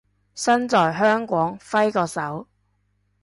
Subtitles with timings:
[0.33, 2.47] 身在香港揮個手